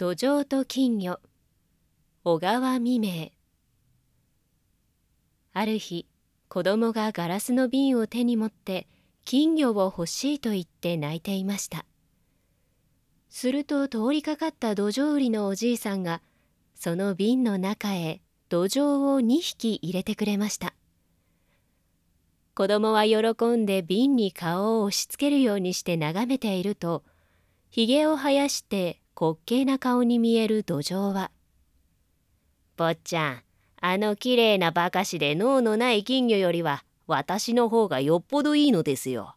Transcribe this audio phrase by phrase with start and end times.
[0.00, 1.18] 土壌と金魚。
[2.22, 3.32] 小川未明。
[5.52, 6.06] ある日
[6.48, 8.86] 子供がガラスの瓶を手に持って
[9.24, 11.84] 金魚を欲しいと言って泣いていました。
[13.28, 16.22] すると通りかかった土壌売りのおじいさんが
[16.76, 18.20] その瓶の中へ
[18.50, 20.74] 土壌を2匹入れてくれました。
[22.54, 27.02] 子供は喜んで瓶に顔を押しつけるようにして眺めていると
[27.68, 31.32] ひげを生やして滑稽な顔に見える土壌は
[32.78, 33.42] 「坊ちゃん
[33.80, 39.34] あのきれいなばかしで脳のない金魚よりは私の方がよっぽどいいのですよ。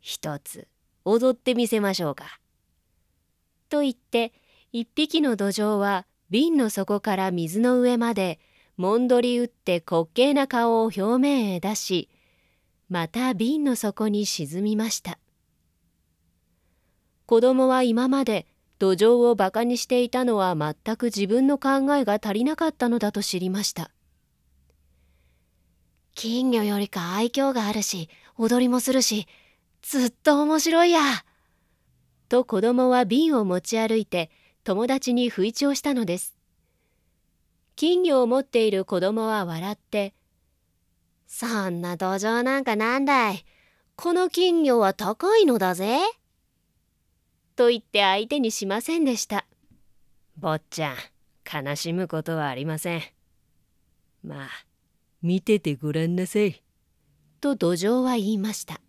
[0.00, 0.68] 一つ
[1.06, 2.38] 踊ってみせましょうか。」
[3.70, 4.34] と言って
[4.72, 8.38] 一匹の土壌は瓶の底から水の上まで
[8.76, 12.10] もんどり打って滑稽な顔を表面へ出し
[12.90, 15.18] また瓶の底に沈みました。
[17.24, 18.46] 子供は今まで
[18.78, 23.90] 土壌をバカにしていたのは全く自分の考えが足りなかったのだと知りました。
[26.14, 29.26] 金魚よりか愛嬌があるし踊りもするし
[29.82, 31.00] ずっと面白いや。
[32.28, 34.30] と子供は瓶を持ち歩いて
[34.64, 36.36] 友達に吹聴したのです。
[37.76, 40.14] 金魚を持っている子供は笑って
[41.28, 43.44] 「そんな土壌なんかなんだい。
[43.96, 45.98] この金魚は高いのだぜ」
[47.56, 49.46] と言って相手にしませんでした。
[50.36, 50.96] 坊ちゃん、
[51.66, 53.02] 悲しむことはありません。
[54.22, 54.48] まあ、
[55.22, 56.62] 見ててごらんなさい。
[57.40, 58.80] と土壌は言いました。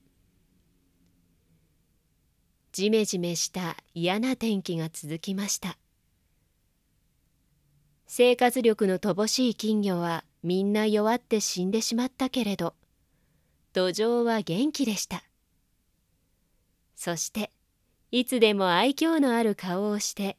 [2.74, 5.78] じめじめした嫌な天気が続きました。
[8.10, 12.74] 生活力の乏しい金魚はみんな弱って死んでしまったけれど
[13.74, 15.24] 土壌は元気でした
[16.96, 17.52] そして
[18.10, 20.38] いつでも愛嬌のある顔をして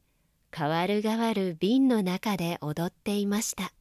[0.51, 3.73] 代わる代わる瓶の中で踊っていました。